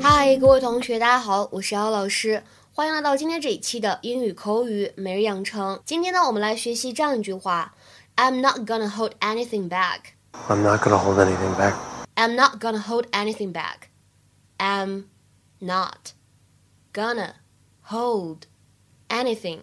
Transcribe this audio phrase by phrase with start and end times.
[0.00, 2.42] 嗨，各位同学，大家好，我是姚老师，
[2.72, 5.80] 欢迎来到今天这一期的英语口语每日养成。
[5.84, 7.74] 今天呢，我们来学习这样一句话：
[8.16, 10.14] I'm not gonna hold anything back.
[10.48, 11.74] I'm not gonna hold anything back.
[12.16, 13.88] I'm not gonna hold anything back.
[14.58, 15.04] I'm
[15.58, 16.12] not
[16.92, 17.34] gonna
[17.82, 18.46] hold
[19.08, 19.60] anything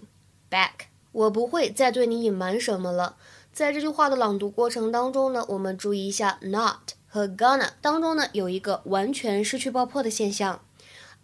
[0.49, 0.87] back.
[1.11, 3.17] 我不会再对你隐瞒什么了。
[3.51, 10.61] 在这句话的朗读过程当中呢，我们注意一下 not 和 gonna 当中呢有一个完全失去爆破的现象。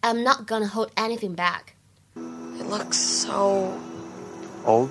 [0.01, 1.75] I'm not gonna hold anything back.
[2.15, 3.71] It looks so.
[4.65, 4.89] Old?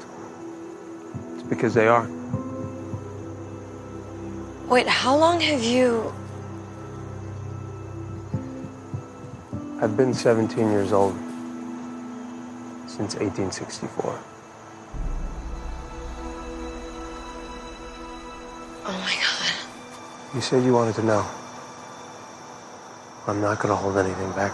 [1.37, 2.07] It's because they are.
[4.69, 6.13] Wait, how long have you.
[9.81, 11.13] I've been 17 years old
[12.92, 14.14] Since 1864.
[18.84, 20.36] Oh my god.
[20.36, 21.24] You said you wanted to know.
[23.28, 24.52] I'm not gonna hold anything back.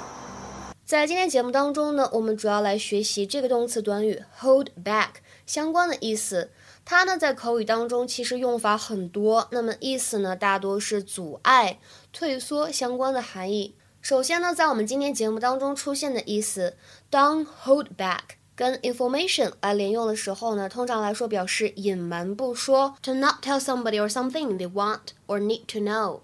[0.86, 5.10] 在今天节目当中呢，我们主要来学习这个动词短语 hold back
[5.46, 6.52] 相关的意思。
[6.86, 11.80] 它呢在口语当中其实用法很多，那么意思呢大多是阻碍、
[12.14, 13.76] 退缩相关的含义。
[14.01, 16.77] 首先呢，在我们今天节目当中出现的意思，
[17.09, 25.79] 当 hold back 跟 information 来连用的时候呢，通常来说表示隐瞒不说，to not tell somebody or something they want or need to
[25.79, 26.21] know。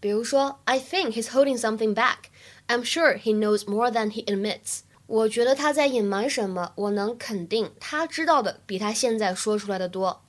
[0.00, 2.30] 比如说，I think he's holding something back.
[2.66, 4.80] I'm sure he knows more than he admits.
[5.06, 10.22] 我觉得他在隐瞒什么，我能肯定他知道的比他现在说出来的多。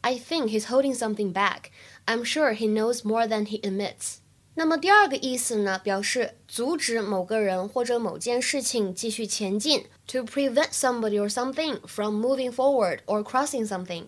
[0.00, 1.70] I think he's holding something back.
[2.04, 4.16] I'm sure he knows more than he admits.
[4.59, 14.07] 那么第二个意思呢，表示阻止某个人或者某件事情继续前进，to prevent somebody or something from moving forward or crossing something。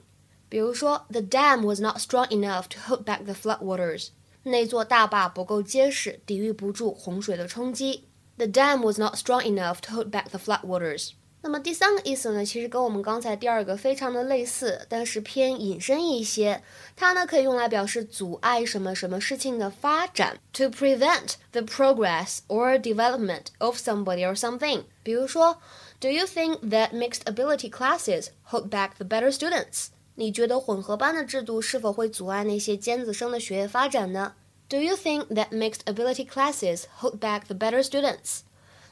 [0.49, 4.09] 比如说，the dam was not strong enough to hold back the floodwaters。
[4.43, 8.09] 那座大坝不够结实，抵御不住洪水的冲击。
[8.35, 11.11] The dam was not strong enough to hold back the floodwaters。
[11.43, 16.61] 那么第三个意思呢，其实跟我们刚才第二个非常的类似，但是偏引申一些。
[16.95, 24.83] 它呢可以用来表示阻碍什么什么事情的发展，to prevent the progress or development of somebody or something。
[25.01, 25.57] 比如说
[25.99, 29.87] ，Do you think that mixed ability classes hold back the better students？
[30.13, 34.35] 你觉得混合班的制度是否会阻碍那些尖子生的学业发展呢
[34.69, 38.41] ？Do you think that mixed ability classes hold back the better students？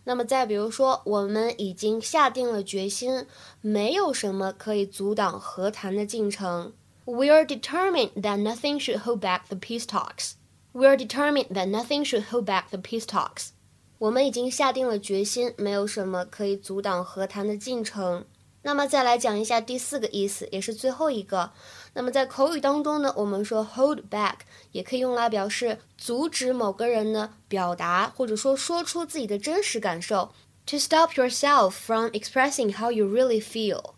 [0.05, 3.25] 那么再比如说，我们已经下定了决心，
[3.61, 6.73] 没有什么可以阻挡和谈的进程。
[7.05, 10.33] We are determined that nothing should hold back the peace talks.
[10.71, 13.49] We are determined that nothing should hold back the peace talks.
[13.97, 18.25] 我们已经下定了决心，没有什么可以阻挡和谈的进程。
[18.61, 21.51] 那么再来讲一下第四个意思，也是最后一个。
[21.93, 24.39] 那么在口语当中呢，我们说 hold back
[24.73, 30.33] 也可以用来表示阻止某个人呢表达或者说说出自己的真实感受
[30.65, 33.93] ，to stop yourself from expressing how you really feel。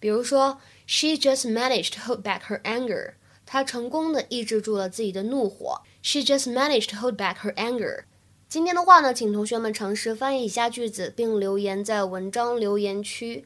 [0.00, 3.14] 比如说，she just managed to hold back her anger。
[3.44, 5.80] 她成功的抑制住了自己的怒火。
[6.02, 8.04] She just managed to hold back her anger。
[8.48, 13.44] 今天的话呢，请同学们尝试翻译以下句子，并留言在文章留言区。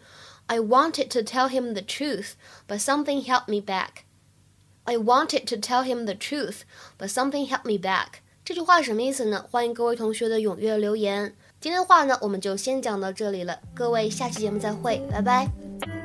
[0.53, 2.33] I wanted to tell him the truth,
[2.69, 4.05] but something held me back.
[4.85, 6.65] I wanted to tell him the truth,
[6.99, 8.21] but something held me back.
[8.45, 9.47] 这句话什么意思呢？
[9.51, 11.35] 欢迎各位同学的踊跃留言。
[11.59, 13.61] 今天的话呢，我们就先讲到这里了。
[13.75, 16.02] 各位，下期节目再会，拜拜。